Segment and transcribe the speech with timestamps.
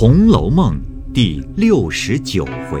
[0.00, 0.80] 红楼梦》
[1.12, 2.80] 第六十九回：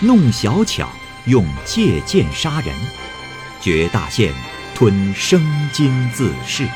[0.00, 0.88] 弄小巧
[1.26, 2.72] 用借剑杀人，
[3.60, 4.32] 绝大限
[4.76, 5.42] 吞生
[5.72, 6.68] 金自噬。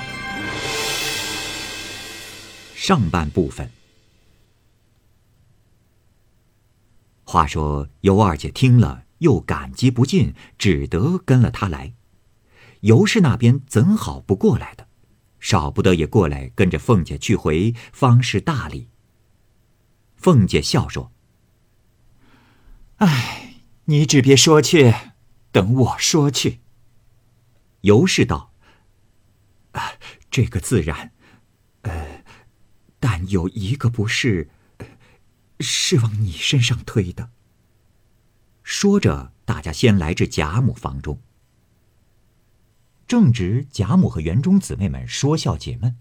[2.75, 3.71] 上半部分。
[7.23, 11.93] 话说尤二姐听了，又感激不尽，只得跟了他来。
[12.81, 14.86] 尤氏那边怎好不过来的？
[15.39, 18.89] 少不得也过来跟着凤姐去回，方氏大礼。
[20.17, 21.13] 凤姐笑说
[22.97, 24.95] ：“哎，你只别说去，
[25.53, 26.61] 等我说去。”
[27.83, 28.53] 尤氏道
[29.73, 29.93] ：“啊，
[30.31, 31.13] 这个自然，
[31.83, 32.25] 呃，
[32.99, 34.51] 但有一个不是，
[35.61, 37.31] 是往你身上推的。”
[38.65, 41.21] 说着，大家先来至贾母房中。
[43.07, 45.97] 正值贾母和园中姊妹们说笑解闷，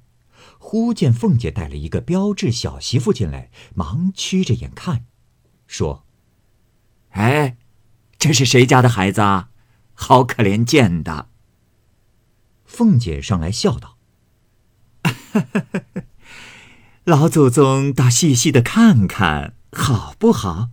[0.58, 5.06] 忽见凤姐带了一个标致小媳妇进来，忙屈着眼看，
[5.68, 6.06] 说
[7.12, 7.58] ：“哎，
[8.18, 9.50] 这是谁家的孩子啊？
[9.94, 11.30] 好可怜见的。
[12.66, 13.98] ”凤姐上来笑道
[17.06, 20.70] ：“老祖宗倒细细的看看，好不好？”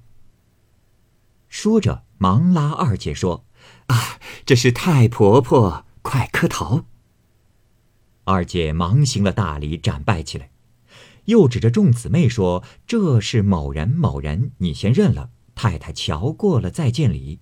[1.51, 3.45] 说着，忙拉二姐说
[3.89, 6.85] ：“啊，这是太婆婆。”快磕头！
[8.25, 10.51] 二姐忙行了大礼，展拜起来，
[11.27, 15.31] 又指着众姊妹说：“这是某人某人，你先认了。
[15.55, 17.39] 太太瞧过了再见礼。”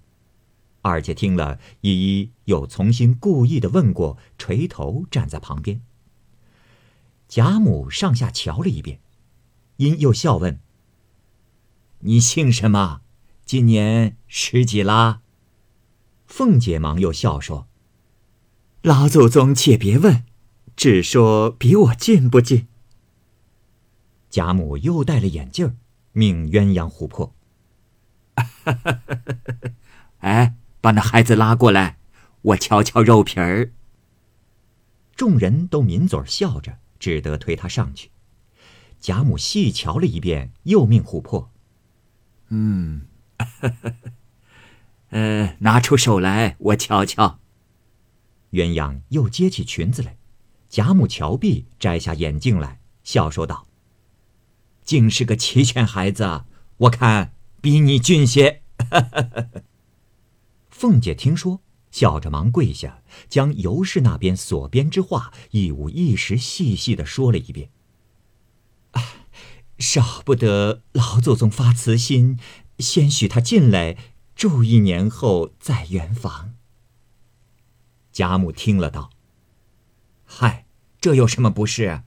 [0.82, 5.80] 二姐听了，一一又重新故意的问过，垂头站在旁边。
[7.28, 9.00] 贾母上下瞧了一遍，
[9.76, 10.60] 因又笑问
[12.00, 13.00] ：“你姓什么？
[13.44, 15.22] 今年十几啦？”
[16.26, 17.69] 凤姐忙又笑说。
[18.82, 20.24] 老祖宗且别问，
[20.74, 22.66] 只说比我近不近。
[24.30, 25.76] 贾母又戴了眼镜
[26.12, 27.34] 命鸳鸯琥珀。
[30.20, 31.98] 哎，把那孩子拉过来，
[32.40, 33.72] 我瞧瞧肉皮儿。
[35.14, 38.10] 众人都抿嘴笑着，只得推他上去。
[38.98, 41.50] 贾母细瞧了一遍，又命琥珀
[42.48, 43.02] ：“嗯，
[45.10, 47.40] 呃，拿出手来，我瞧瞧。”
[48.52, 50.16] 鸳鸯又接起裙子来，
[50.68, 53.66] 贾母瞧毕，摘下眼镜来，笑说道
[54.84, 56.44] ：“竟是个齐全孩子，
[56.78, 58.62] 我看比你俊些。
[60.70, 67.70] ”凤姐听说，笑着忙跪下，将尤氏那边所编之话一五一十细细的说了一遍。
[69.78, 72.38] 少不得老祖宗发慈心，
[72.78, 73.96] 先许他进来
[74.34, 76.54] 住一年后再圆房。
[78.12, 79.10] 贾母听了道
[80.24, 80.66] ：“嗨，
[81.00, 82.02] 这有什么不是？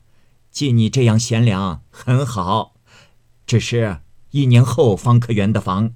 [0.52, 2.75] 既你这样贤良，很好。
[3.46, 5.94] 只是一年后方可圆的房。”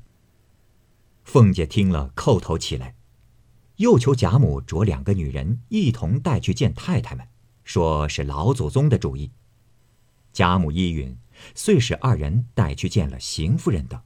[1.23, 2.95] 凤姐听了，叩头起来，
[3.75, 7.27] 又求贾母着两个女人一同带去见太太们，
[7.63, 9.31] 说是老祖宗的主意。
[10.31, 11.17] 贾母依允，
[11.53, 13.99] 遂使二人带去见了邢夫人等。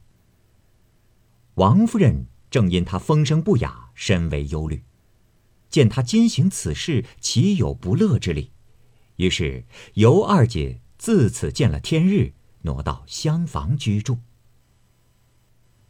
[1.54, 4.82] 王夫人正因她风声不雅，深为忧虑。
[5.72, 8.52] 见他今行此事，岂有不乐之理？
[9.16, 14.18] 于是尤二姐自此见了天日，挪到厢房居住。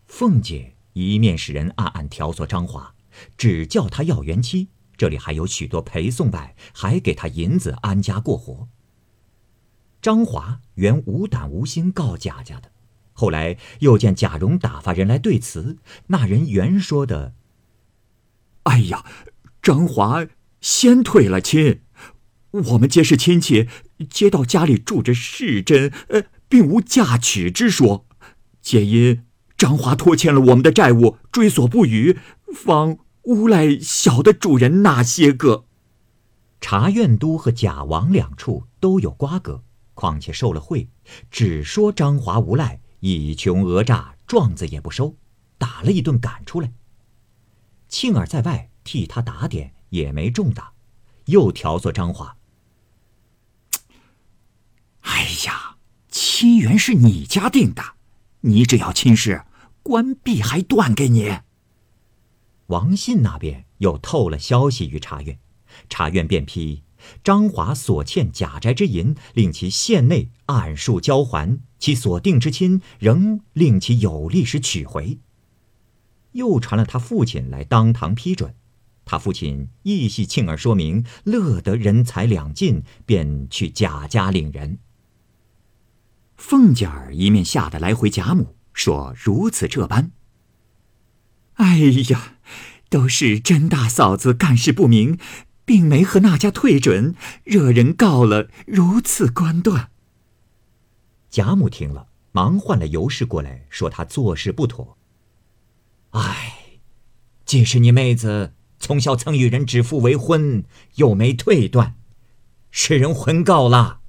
[0.07, 2.95] 凤姐一面使人暗暗挑唆张华，
[3.37, 8.69] 只叫他要元妻，这里还有许多陪送外，还给他银子安家过活。
[10.01, 12.71] 张华原无胆无心告贾家的，
[13.13, 17.35] 后来又见贾蓉打发人来对词，那人原说的
[18.63, 19.05] ：“哎呀。”
[19.63, 20.27] 张华
[20.61, 21.83] 先退了亲，
[22.51, 23.69] 我们皆是亲戚，
[24.11, 28.05] 皆到家里住着世真，呃，并无嫁娶之说。
[28.61, 29.25] 皆因
[29.57, 32.19] 张华拖欠了我们的债务，追索不语，
[32.53, 35.65] 方诬赖小的主人那些个。
[36.61, 39.63] 茶院都和贾王两处都有瓜葛，
[39.95, 40.89] 况且受了贿，
[41.31, 45.15] 只说张华无赖，以穷讹诈，状子也不收，
[45.57, 46.73] 打了一顿赶出来。
[47.89, 48.71] 庆儿在外。
[48.85, 50.73] 替他打点也没中打，
[51.27, 52.37] 又调唆张华。
[55.01, 55.77] 哎呀，
[56.09, 57.83] 亲缘是你家定的，
[58.41, 59.45] 你只要亲事，
[59.83, 61.39] 官币还断给你。
[62.67, 65.39] 王信那边又透了消息于茶院，
[65.89, 66.85] 茶院便批
[67.25, 75.19] 张华所欠贾宅之银，令其县内按数交还；其所定之亲，仍令其有利时取回。
[76.31, 78.55] 又传了他父亲来当堂批准。
[79.05, 84.79] 他父亲亦系庆儿说明，乐得人财两尽，便去贾家领人。
[86.37, 90.13] 凤姐儿一面吓得来回贾母，说：“如此这般。”
[91.55, 91.79] 哎
[92.11, 92.39] 呀，
[92.89, 95.19] 都是甄大嫂子干事不明，
[95.65, 97.15] 并没和那家退准，
[97.45, 99.91] 惹人告了，如此官断。
[101.29, 104.97] 贾母听了，忙唤了尤氏过来，说他做事不妥。
[106.11, 106.81] 哎，
[107.45, 110.65] 既是你妹子从小曾与人指腹为婚，
[110.97, 111.95] 又没退断，
[112.73, 114.01] 使人魂告了。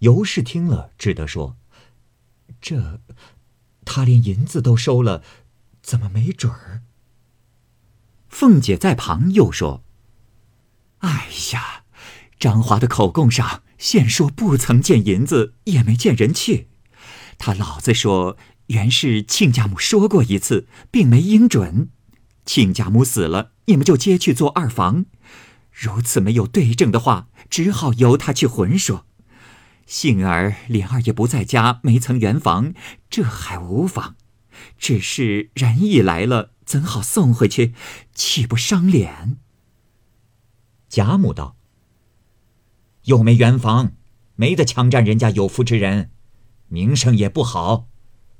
[0.00, 1.56] 尤氏听了，只得说
[2.60, 3.00] ：“这，
[3.84, 5.22] 他连银子都收了，
[5.80, 6.82] 怎么没准儿？”
[8.28, 9.84] 凤姐在旁又说
[10.98, 11.84] ：“哎呀，
[12.36, 16.66] 张华的口供上现说不曾见银子，也没见人去。
[17.38, 18.36] 他老子说，
[18.66, 21.90] 原是亲家母说过一次，并没应准。
[22.44, 25.06] 亲家母死了，你们就接去做二房。
[25.70, 29.06] 如此没有对证的话，只好由他去混说。”
[29.86, 32.74] 幸而莲儿也不在家，没曾圆房，
[33.08, 34.16] 这还无妨。
[34.78, 37.74] 只是人已来了，怎好送回去？
[38.14, 39.38] 岂不伤脸？
[40.88, 41.56] 贾母道
[43.06, 43.92] ：“又没圆房，
[44.36, 46.10] 没得强占人家有福之人，
[46.68, 47.88] 名声也不好，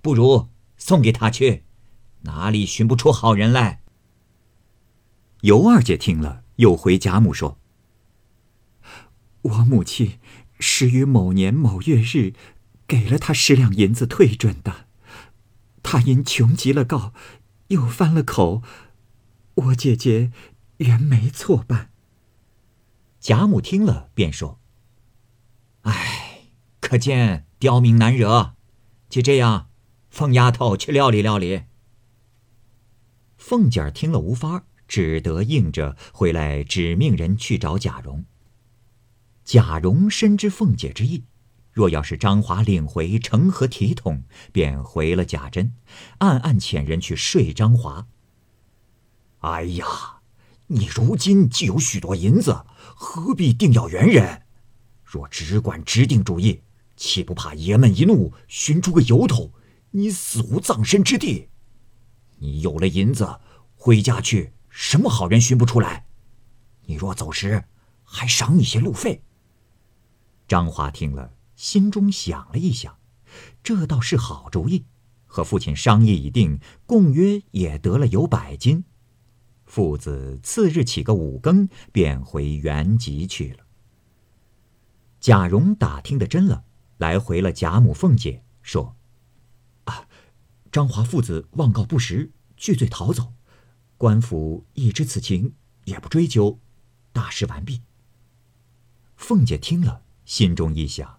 [0.00, 1.64] 不如送给他去，
[2.22, 3.82] 哪里寻不出好人来？”
[5.42, 7.58] 尤二姐听了，又回贾母说
[9.42, 10.18] ：“我母亲。”
[10.62, 12.34] 是于某年某月日，
[12.86, 14.88] 给了他十两银子退准的。
[15.82, 17.14] 他因穷极了告，
[17.68, 18.62] 又翻了口。
[19.54, 20.32] 我姐姐
[20.76, 21.92] 原没错办。
[23.20, 24.60] 贾母听了，便说
[25.88, 28.54] ：“唉，可见刁民难惹。
[29.08, 29.70] 就这样，
[30.10, 31.62] 凤丫头去料理料理。”
[33.38, 38.24] 凤姐儿听了无法，只得应着回来，指命人去找贾蓉。
[39.44, 41.22] 贾蓉深知凤姐之意，
[41.70, 45.72] 若要是张华领回成何体统，便回了贾珍，
[46.18, 48.08] 暗暗遣人去睡张华。
[49.38, 49.86] 哎呀，
[50.66, 52.64] 你如今既有许多银子，
[52.96, 54.42] 何必定要原人？
[55.04, 56.62] 若只管直定主意，
[56.96, 59.52] 岂不怕爷们一怒，寻出个由头，
[59.92, 61.48] 你死无葬身之地？
[62.38, 63.38] 你有了银子，
[63.76, 66.06] 回家去，什么好人寻不出来？
[66.86, 67.64] 你若走时，
[68.02, 69.22] 还赏你些路费。
[70.48, 72.98] 张华听了，心中想了一想，
[73.62, 74.86] 这倒是好主意。
[75.26, 78.82] 和父亲商议已定，共约也得了有百金。
[79.66, 83.66] 父子次日起个五更，便回原籍去了。
[85.20, 86.64] 贾蓉打听的真了，
[86.96, 88.96] 来回了贾母、凤姐，说
[89.84, 90.08] ：“啊，
[90.72, 93.34] 张华父子妄告不实，拒罪逃走。
[94.00, 95.52] 官府已知此情，
[95.84, 96.58] 也不追究，
[97.12, 97.82] 大事完毕。”
[99.14, 100.00] 凤姐听了。
[100.24, 101.18] 心中一想：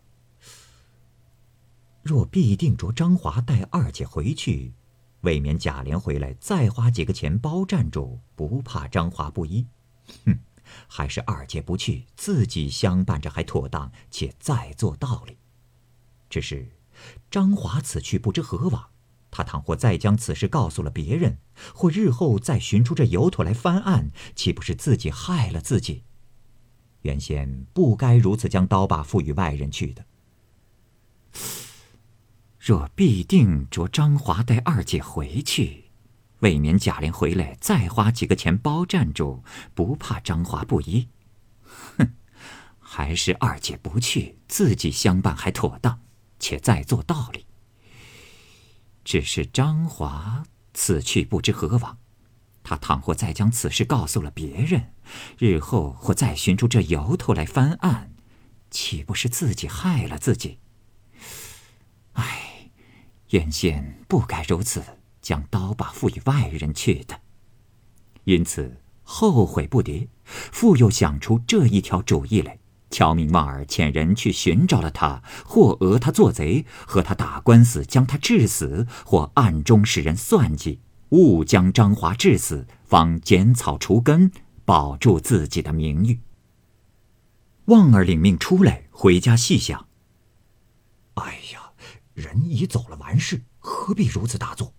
[2.02, 4.74] 若必定着张华带二姐回去，
[5.20, 9.68] 未免贾琏回来再花几个钱包站住，不怕张华不依。
[10.26, 10.40] 哼，
[10.88, 15.38] 还是二姐不去，自己相伴着还妥当，且再做道理。
[16.30, 16.68] 只是
[17.30, 18.91] 张华此去不知何往，
[19.32, 21.40] 他倘或再将此事告诉了别人，
[21.74, 26.04] 或日后再寻出这由头来翻案，岂不是自己害了自己？
[27.02, 30.06] 原先不该如此将刀把赋予外人去的。
[32.60, 35.86] 若必定着张华带二姐回去，
[36.42, 41.08] 未免贾琏回来再花几个钱包站住，不怕张华不依。
[41.98, 42.14] 哼，
[42.80, 46.02] 还是二姐不去，自己相伴还妥当，
[46.38, 47.46] 且再做道理。
[49.04, 50.44] 只是张华
[50.74, 51.98] 此去不知何往。
[52.64, 54.94] 他倘或再将此事告诉了别人，
[55.40, 58.14] 日后或再寻出这由头来翻案，
[58.70, 60.60] 岂不是自己害了自己？
[62.14, 62.70] 唉，
[63.32, 64.84] 原先不该如此
[65.22, 67.20] 将刀把付与外人去的，
[68.26, 70.08] 因此后悔不迭。
[70.24, 72.60] 复又想出这一条主意来，
[72.92, 80.82] 乔明望儿遣人去寻找了他，或讹他做贼，和他打官司将他致死，或暗中使人算计。
[81.10, 84.32] 误将张华致死，方剪草除根，
[84.64, 86.20] 保住自己的名誉。
[87.66, 89.88] 旺儿领命出来，回家细想。
[91.16, 91.72] 哎呀，
[92.14, 94.74] 人已走了，完事，何必如此大作？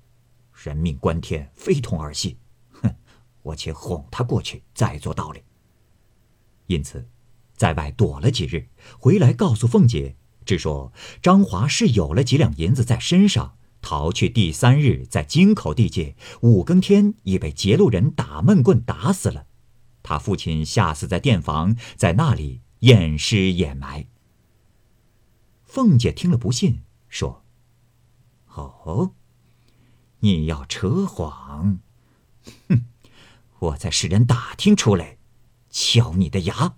[0.53, 2.39] 人命关天，非同儿戏。
[2.83, 2.95] 哼，
[3.43, 5.43] 我且哄他过去，再做道理。
[6.67, 7.07] 因此，
[7.63, 8.67] 在外躲了几日，
[8.99, 10.93] 回来告诉凤姐，只说
[11.23, 13.57] 张华是有了几两银子在身上。
[13.81, 19.47] 逃去第三日，在京口地界五更天，已被劫路人打闷棍打死了。
[20.03, 24.07] 他父亲吓死在店房，在那里验尸掩埋。
[25.63, 27.45] 凤姐听了不信，说
[28.55, 29.13] ：“哦，
[30.19, 31.79] 你要扯谎？
[32.69, 32.87] 哼！
[33.61, 35.19] 我再使人打听出来，
[35.71, 36.75] 敲你的牙。”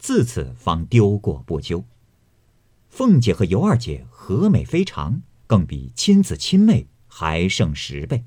[0.00, 1.84] 自此方丢过不究。
[2.88, 8.24] 凤姐和尤二姐和美非常，更比亲子亲妹还胜十倍。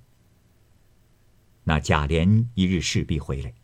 [1.63, 3.55] 那贾琏一日势必回来，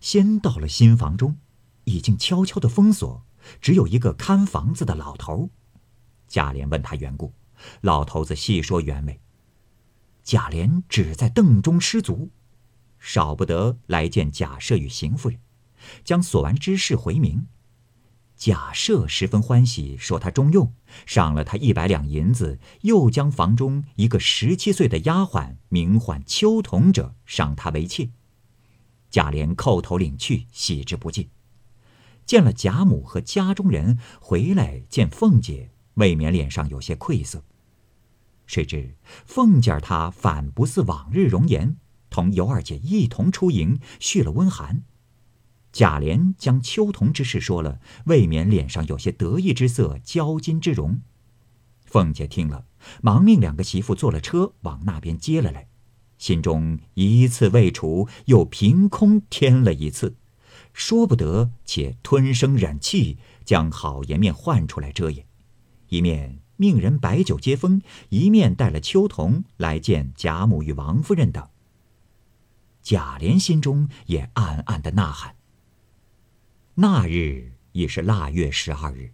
[0.00, 1.36] 先到了新房中，
[1.84, 3.24] 已经悄悄的封锁，
[3.60, 5.50] 只有一个看房子的老头。
[6.26, 7.34] 贾琏问他缘故，
[7.82, 9.20] 老头子细说原委。
[10.22, 12.30] 贾琏只在凳中失足，
[12.98, 15.38] 少不得来见贾赦与邢夫人，
[16.04, 17.46] 将所完之事回明。
[18.36, 20.72] 贾赦十分欢喜，说他中用，
[21.04, 28.08] 赏了他一百两银子，又将房中一个十七岁的丫鬟，名唤秋桐者，赏他为妾。
[29.10, 31.28] 贾琏叩头领去，喜之不尽。
[32.24, 37.44] 见了贾母和家中人回来见凤姐，未免脸上有些愧色。
[38.46, 38.94] 谁知
[39.26, 41.76] 凤姐儿她反不似往日容颜，
[42.08, 44.82] 同尤二姐一同出营，续了温寒。
[45.72, 51.00] 贾琏将秋桐之事说了，未免脸上有些得意之色，骄矜之容。
[51.84, 52.66] 凤姐听了，
[53.02, 55.68] 忙命两个媳妇坐了车往那边接了来，
[56.18, 60.16] 心中一次未除，又凭空添了一次，
[60.72, 65.26] 说不得，且吞声忍气，将好颜面换出来遮掩，
[65.88, 71.48] 一面命人摆酒接风，一面带了秋桐来见贾母与王夫人等。
[72.82, 75.36] 贾琏心中也暗暗的呐喊。
[76.82, 79.12] 那日已是腊月十二日，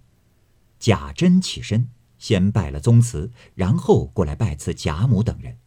[0.78, 5.58] 贾珍起身，先拜了宗祠，然后过来拜辞贾母等人。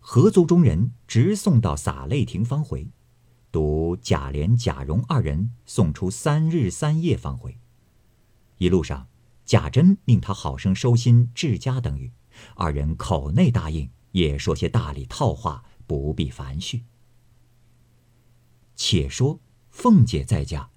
[0.00, 2.90] 合族中人直送到洒泪亭方回，
[3.50, 7.58] 独贾琏、贾蓉二人送出三日三夜方回。
[8.58, 9.08] 一路上，
[9.46, 12.12] 贾珍命他好生收心治家等语，
[12.54, 16.84] 二人口内答应，也说些大礼套话，不必繁叙。
[18.76, 20.68] 且说凤姐在家。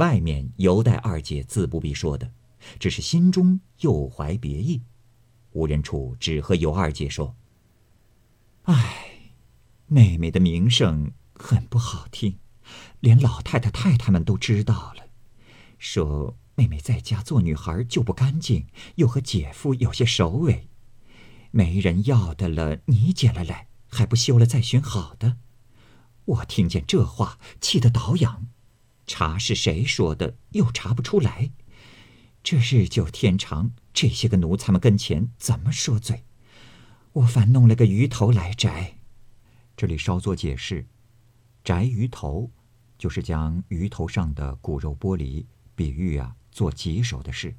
[0.00, 2.32] 外面犹待二姐自不必说的，
[2.78, 4.80] 只是心中又怀别意。
[5.50, 7.36] 无人处只和尤二姐说
[8.64, 9.34] ：“唉，
[9.86, 12.38] 妹妹的名声很不好听，
[13.00, 15.04] 连老太太太太们都知道了，
[15.78, 20.70] 说妹妹在家做女孩就不干净，又和姐夫有些首尾，
[21.50, 25.36] 没人要的了，你捡了来，还不休了再寻好的。
[26.24, 28.48] 我听见这话，气得倒仰。”
[29.12, 31.50] 查是谁说的，又查不出来。
[32.44, 36.22] 这日久天长，这些个奴才们跟前怎么说嘴？
[37.14, 38.98] 我反弄了个鱼头来摘。
[39.76, 40.86] 这里稍作解释：
[41.64, 42.52] 摘鱼头，
[42.96, 47.56] 就是将鱼头上的骨肉剥离，比喻啊做棘手的事。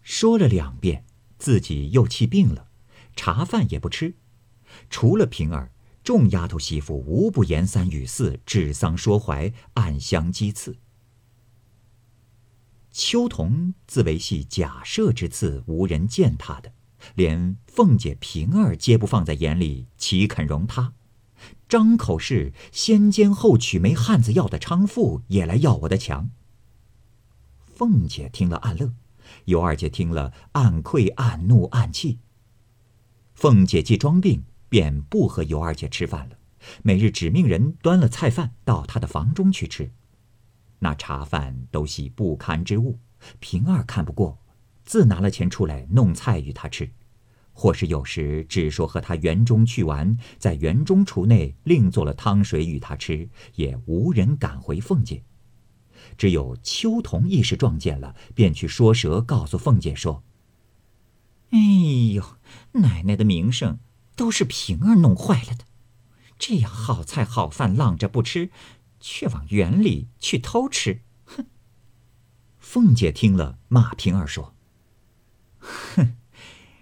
[0.00, 1.04] 说了两遍，
[1.38, 2.68] 自己又气病了，
[3.16, 4.14] 茶饭也不吃，
[4.88, 5.72] 除了平儿。
[6.06, 10.76] 众丫头媳妇无不言三语四，指桑说槐，暗相讥刺。
[12.92, 16.72] 秋桐自为系假设之次，无人见他的，
[17.16, 20.92] 连凤姐、平儿皆不放在眼里，岂肯容他？
[21.68, 26.30] 张口是先奸后娶没汉子要的娼妇，也来要我的强。
[27.74, 28.94] 凤姐听了暗乐，
[29.46, 32.20] 尤二姐听了暗愧、暗怒、暗气。
[33.34, 34.44] 凤姐既装病。
[34.68, 36.38] 便不和尤二姐吃饭了，
[36.82, 39.90] 每日只命人端了菜饭到她的房中去吃。
[40.78, 42.98] 那茶饭都系不堪之物，
[43.40, 44.38] 平儿看不过，
[44.84, 46.90] 自拿了钱出来弄菜与她吃，
[47.52, 55.22] 或是有时只说和她园中去玩，在园中厨内另做了汤水与她吃，也无人敢回凤姐。
[56.18, 60.22] 只有秋桐一时撞见了，便去说蛇告诉凤姐说
[61.50, 61.58] ：“哎
[62.12, 62.22] 呦，
[62.72, 63.78] 奶奶的名声！”
[64.16, 65.64] 都是平儿弄坏了的，
[66.38, 68.50] 这样好菜好饭浪着不吃，
[68.98, 71.44] 却往园里去偷吃，哼！
[72.58, 74.54] 凤姐听了，骂平儿说
[75.60, 76.16] ：“哼，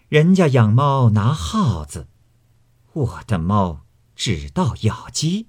[0.09, 2.07] 人家养猫拿耗子，
[2.93, 5.49] 我的猫只道咬鸡。”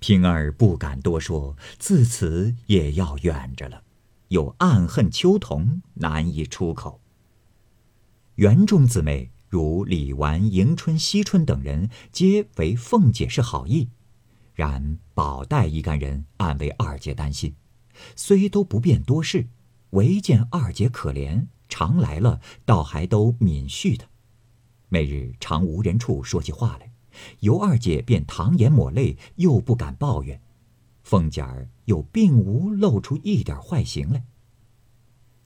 [0.00, 3.84] 平儿不敢多说，自此也要远着了，
[4.28, 7.00] 又暗恨秋桐，难以出口。
[8.34, 9.30] 园中姊妹。
[9.48, 13.88] 如李纨、迎春、惜春等人，皆为凤姐是好意，
[14.54, 17.54] 然宝黛一干人暗为二姐担心，
[18.14, 19.48] 虽都不便多事，
[19.90, 24.04] 唯见二姐可怜，常来了，倒还都敏恤的。
[24.90, 26.92] 每日常无人处说起话来，
[27.40, 30.42] 尤二姐便淌眼抹泪，又不敢抱怨，
[31.02, 34.24] 凤姐儿又并无露出一点坏行来。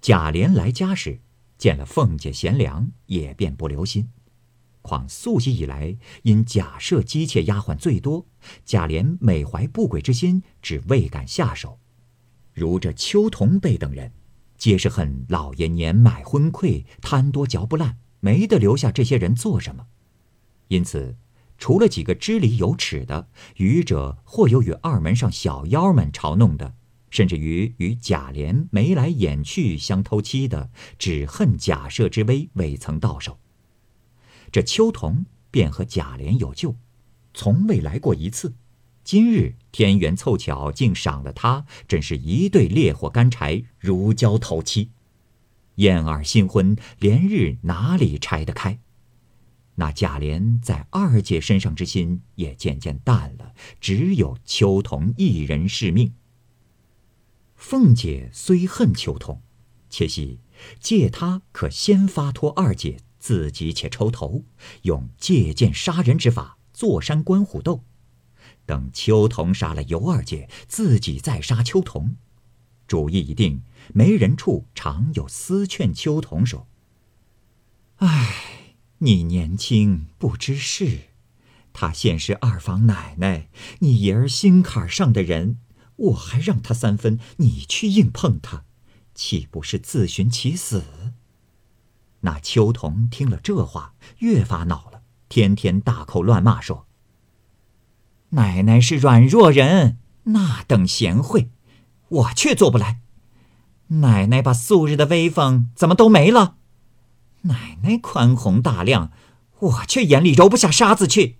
[0.01, 1.21] 贾琏来家时，
[1.63, 4.09] 见了凤姐贤良，也便不留心。
[4.81, 8.27] 况素习以来，因贾设姬妾丫鬟最多，
[8.65, 11.79] 贾琏每怀不轨之心，只未敢下手。
[12.53, 14.11] 如这秋桐辈等人，
[14.59, 19.87] 皆是恨老爷年迈昏聩，贪多嚼不烂，没得留下这些人做什么。
[20.67, 21.15] 因此，
[21.59, 23.29] 除了几个知礼有耻的，
[23.59, 26.75] 余者或有与二门上小妖们嘲弄的。
[27.13, 33.39] 甚至于与贾琏眉来眼去相偷妻的，只恨贾赦之威未曾到手。
[34.51, 36.75] 这秋桐便和贾琏有旧，
[37.35, 38.55] 从未来过一次。
[39.05, 44.91] 今日天缘凑巧，竟赏了他，真是一对烈火干柴，如胶头漆。
[45.77, 48.79] 燕儿新婚，连日哪里拆得开？
[49.75, 56.15] 那贾琏在二姐身上之心也渐渐淡了，只有秋桐一人是命。
[57.63, 59.41] 凤姐虽恨秋桐，
[59.89, 60.41] 且喜
[60.81, 64.45] 借他可先发脱二姐，自己且抽头，
[64.83, 67.85] 用借剑杀人之法，坐山观虎斗。
[68.67, 72.17] 等秋桐杀了尤二姐，自己再杀秋桐。
[72.89, 73.63] 主意已定，
[73.95, 76.67] 没人处常有私劝秋桐说
[77.99, 80.99] ：“唉，你年轻不知事，
[81.73, 85.59] 他现是二房奶奶，你爷儿心坎上的人。”
[85.97, 88.65] 我还让他三分，你去硬碰他，
[89.15, 90.85] 岂不是自寻其死？
[92.21, 96.87] 那秋桐听了这话，越发恼了，天天大口乱骂说
[98.31, 101.51] ：“奶奶是软弱人，那等贤惠，
[102.09, 103.01] 我却做不来。
[103.89, 106.57] 奶奶把素日的威风怎么都没了？
[107.43, 109.11] 奶奶宽宏大量，
[109.59, 111.39] 我却眼里揉不下沙子去。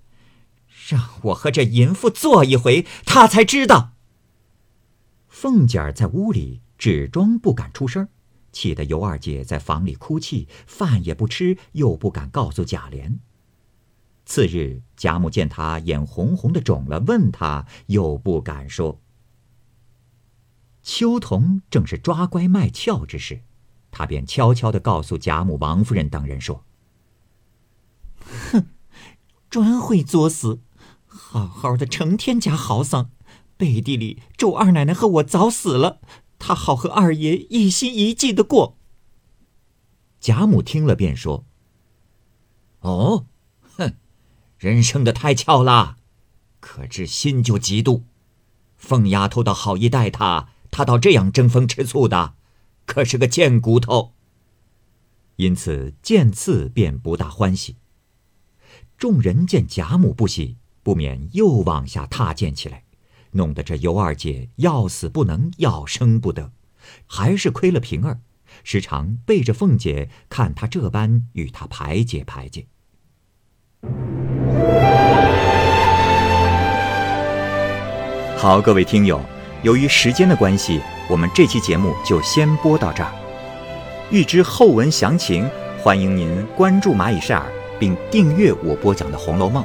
[0.89, 3.93] 让我和这淫妇做一回，他才知道。”
[5.43, 8.07] 凤姐儿在屋里只装不敢出声，
[8.53, 13.19] 气得尤二姐在房里哭泣，饭也不吃，又不敢告诉贾琏。
[14.25, 19.01] 次日，贾母见她眼红红的肿了，问她又不敢说。
[20.81, 23.41] 秋桐正是抓乖卖俏之时，
[23.91, 26.65] 他便悄悄的告诉贾母、王夫人等人说
[28.53, 28.67] ：“哼，
[29.51, 30.61] 专会作死，
[31.05, 33.11] 好好的成天假豪丧。”
[33.63, 36.01] 背地里咒二奶奶和我早死了，
[36.37, 38.77] 她好和二爷一心一计的过。
[40.19, 41.45] 贾母听了便说
[42.83, 43.27] ：“哦，
[43.61, 43.95] 哼，
[44.59, 45.97] 人生的太巧了，
[46.59, 48.03] 可知心就嫉妒。
[48.77, 52.35] 凤丫头的好意待她，她倒这样争风吃醋的，
[52.85, 54.13] 可是个贱骨头。
[55.37, 57.77] 因此见次便不大欢喜。
[58.99, 62.83] 众人见贾母不喜，不免又往下踏践起来。”
[63.33, 66.53] 弄得这尤二姐要死不能，要生不得，
[67.07, 68.21] 还是亏了平儿，
[68.65, 72.67] 时常背着凤姐看她这般与她排解排解。
[78.37, 79.21] 好，各位听友，
[79.63, 83.13] 由于时间的关系，我们这期节目就先播到这儿。
[84.11, 89.65] 欲知后文详情，欢迎您关注蚂蚁晒尔，并订阅我播讲的《红楼梦》。